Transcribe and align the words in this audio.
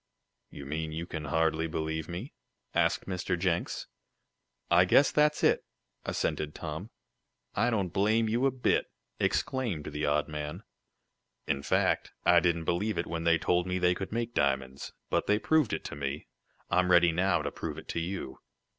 "You 0.49 0.65
mean 0.65 0.91
you 0.91 1.05
can 1.05 1.25
hardly 1.25 1.67
believe 1.67 2.09
me?" 2.09 2.33
asked 2.73 3.05
Mr. 3.05 3.37
Jenks. 3.37 3.85
"I 4.71 4.83
guess 4.83 5.11
that's 5.11 5.43
it," 5.43 5.63
assented 6.05 6.55
Tom. 6.55 6.89
"I 7.53 7.69
don't 7.69 7.93
blame 7.93 8.27
you 8.27 8.47
a 8.47 8.49
bit!" 8.49 8.87
exclaimed 9.19 9.83
the 9.91 10.07
odd 10.07 10.27
man. 10.27 10.63
"In 11.45 11.61
fact, 11.61 12.13
I 12.25 12.39
didn't 12.39 12.65
believe 12.65 12.97
it 12.97 13.05
when 13.05 13.25
they 13.25 13.37
told 13.37 13.67
me 13.67 13.77
they 13.77 13.93
could 13.93 14.11
make 14.11 14.33
diamonds. 14.33 14.91
But 15.11 15.27
they 15.27 15.37
proved 15.37 15.71
it 15.71 15.83
to 15.83 15.95
me. 15.95 16.25
I'm 16.71 16.89
ready 16.89 17.11
now 17.11 17.43
to 17.43 17.51
prove 17.51 17.77
it 17.77 17.87
to 17.89 17.99
you." 17.99 18.39